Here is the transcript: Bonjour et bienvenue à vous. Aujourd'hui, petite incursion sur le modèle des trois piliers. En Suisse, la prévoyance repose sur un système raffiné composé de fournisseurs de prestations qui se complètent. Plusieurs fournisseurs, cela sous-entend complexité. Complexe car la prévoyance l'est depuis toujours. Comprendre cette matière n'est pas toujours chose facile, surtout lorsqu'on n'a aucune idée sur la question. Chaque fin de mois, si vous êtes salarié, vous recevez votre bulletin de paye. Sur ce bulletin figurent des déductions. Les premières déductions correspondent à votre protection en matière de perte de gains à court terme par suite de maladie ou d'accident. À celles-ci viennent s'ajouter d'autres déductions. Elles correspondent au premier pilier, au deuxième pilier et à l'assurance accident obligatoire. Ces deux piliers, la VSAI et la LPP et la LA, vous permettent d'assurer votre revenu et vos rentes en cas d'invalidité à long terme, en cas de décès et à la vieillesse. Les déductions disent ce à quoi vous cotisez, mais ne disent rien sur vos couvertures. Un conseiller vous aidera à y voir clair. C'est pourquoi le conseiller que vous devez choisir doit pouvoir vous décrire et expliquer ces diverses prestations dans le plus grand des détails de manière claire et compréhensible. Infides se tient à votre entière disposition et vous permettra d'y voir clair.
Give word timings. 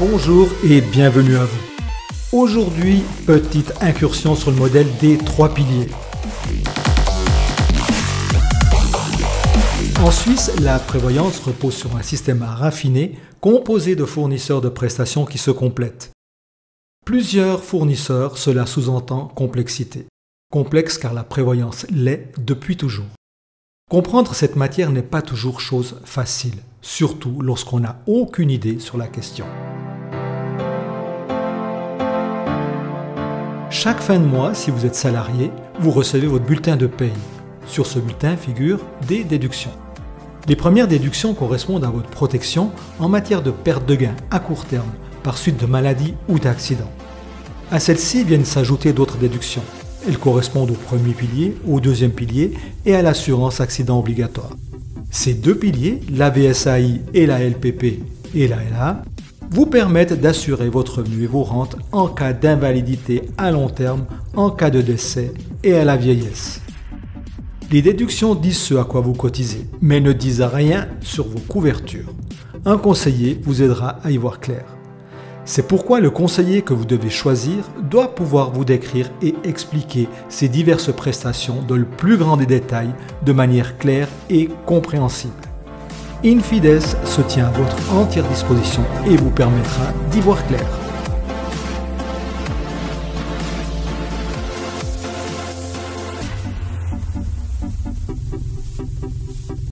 Bonjour 0.00 0.48
et 0.62 0.80
bienvenue 0.80 1.34
à 1.34 1.44
vous. 1.44 1.58
Aujourd'hui, 2.30 3.02
petite 3.26 3.72
incursion 3.80 4.36
sur 4.36 4.52
le 4.52 4.56
modèle 4.56 4.86
des 5.00 5.18
trois 5.18 5.52
piliers. 5.52 5.88
En 10.00 10.12
Suisse, 10.12 10.52
la 10.60 10.78
prévoyance 10.78 11.40
repose 11.40 11.74
sur 11.74 11.96
un 11.96 12.02
système 12.02 12.44
raffiné 12.44 13.18
composé 13.40 13.96
de 13.96 14.04
fournisseurs 14.04 14.60
de 14.60 14.68
prestations 14.68 15.24
qui 15.24 15.38
se 15.38 15.50
complètent. 15.50 16.12
Plusieurs 17.04 17.64
fournisseurs, 17.64 18.38
cela 18.38 18.66
sous-entend 18.66 19.26
complexité. 19.26 20.06
Complexe 20.52 20.96
car 20.96 21.12
la 21.12 21.24
prévoyance 21.24 21.86
l'est 21.90 22.32
depuis 22.38 22.76
toujours. 22.76 23.10
Comprendre 23.90 24.32
cette 24.36 24.54
matière 24.54 24.92
n'est 24.92 25.02
pas 25.02 25.22
toujours 25.22 25.60
chose 25.60 25.96
facile, 26.04 26.62
surtout 26.82 27.40
lorsqu'on 27.40 27.80
n'a 27.80 28.00
aucune 28.06 28.52
idée 28.52 28.78
sur 28.78 28.96
la 28.96 29.08
question. 29.08 29.46
Chaque 33.80 34.00
fin 34.00 34.18
de 34.18 34.24
mois, 34.24 34.54
si 34.54 34.72
vous 34.72 34.86
êtes 34.86 34.96
salarié, 34.96 35.52
vous 35.78 35.92
recevez 35.92 36.26
votre 36.26 36.44
bulletin 36.44 36.74
de 36.74 36.88
paye. 36.88 37.12
Sur 37.68 37.86
ce 37.86 38.00
bulletin 38.00 38.36
figurent 38.36 38.84
des 39.06 39.22
déductions. 39.22 39.70
Les 40.48 40.56
premières 40.56 40.88
déductions 40.88 41.32
correspondent 41.32 41.84
à 41.84 41.88
votre 41.88 42.10
protection 42.10 42.72
en 42.98 43.08
matière 43.08 43.40
de 43.40 43.52
perte 43.52 43.86
de 43.86 43.94
gains 43.94 44.16
à 44.32 44.40
court 44.40 44.64
terme 44.64 44.90
par 45.22 45.38
suite 45.38 45.60
de 45.60 45.66
maladie 45.66 46.14
ou 46.28 46.40
d'accident. 46.40 46.90
À 47.70 47.78
celles-ci 47.78 48.24
viennent 48.24 48.44
s'ajouter 48.44 48.92
d'autres 48.92 49.16
déductions. 49.16 49.62
Elles 50.08 50.18
correspondent 50.18 50.72
au 50.72 50.74
premier 50.74 51.12
pilier, 51.12 51.56
au 51.64 51.78
deuxième 51.78 52.10
pilier 52.10 52.54
et 52.84 52.96
à 52.96 53.02
l'assurance 53.02 53.60
accident 53.60 54.00
obligatoire. 54.00 54.50
Ces 55.12 55.34
deux 55.34 55.54
piliers, 55.54 56.00
la 56.12 56.30
VSAI 56.30 57.02
et 57.14 57.26
la 57.26 57.38
LPP 57.48 58.02
et 58.34 58.48
la 58.48 58.56
LA, 58.56 59.04
vous 59.50 59.66
permettent 59.66 60.20
d'assurer 60.20 60.68
votre 60.68 60.98
revenu 60.98 61.24
et 61.24 61.26
vos 61.26 61.42
rentes 61.42 61.76
en 61.92 62.08
cas 62.08 62.32
d'invalidité 62.32 63.22
à 63.38 63.50
long 63.50 63.68
terme, 63.68 64.04
en 64.36 64.50
cas 64.50 64.70
de 64.70 64.80
décès 64.80 65.32
et 65.64 65.74
à 65.74 65.84
la 65.84 65.96
vieillesse. 65.96 66.60
Les 67.70 67.82
déductions 67.82 68.34
disent 68.34 68.58
ce 68.58 68.74
à 68.74 68.84
quoi 68.84 69.00
vous 69.00 69.12
cotisez, 69.12 69.66
mais 69.82 70.00
ne 70.00 70.12
disent 70.12 70.42
rien 70.42 70.88
sur 71.00 71.28
vos 71.28 71.40
couvertures. 71.40 72.12
Un 72.64 72.78
conseiller 72.78 73.38
vous 73.42 73.62
aidera 73.62 73.98
à 74.02 74.10
y 74.10 74.16
voir 74.16 74.40
clair. 74.40 74.64
C'est 75.44 75.66
pourquoi 75.66 76.00
le 76.00 76.10
conseiller 76.10 76.60
que 76.60 76.74
vous 76.74 76.84
devez 76.84 77.08
choisir 77.08 77.64
doit 77.90 78.14
pouvoir 78.14 78.50
vous 78.52 78.66
décrire 78.66 79.10
et 79.22 79.34
expliquer 79.44 80.06
ces 80.28 80.48
diverses 80.48 80.92
prestations 80.94 81.62
dans 81.66 81.76
le 81.76 81.86
plus 81.86 82.18
grand 82.18 82.36
des 82.36 82.44
détails 82.44 82.92
de 83.24 83.32
manière 83.32 83.78
claire 83.78 84.08
et 84.28 84.48
compréhensible. 84.66 85.47
Infides 86.24 86.80
se 87.04 87.20
tient 87.22 87.46
à 87.46 87.50
votre 87.50 87.92
entière 87.94 88.24
disposition 88.24 88.82
et 89.06 89.16
vous 89.16 89.30
permettra 89.30 89.92
d'y 90.10 90.20
voir 90.20 90.44
clair. 90.48 90.87